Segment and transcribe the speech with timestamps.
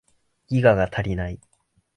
[0.47, 1.39] ギガが足りない